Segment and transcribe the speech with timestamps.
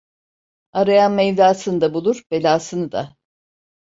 [0.71, 3.15] Arayan Mevlasını da bulur, belasını da.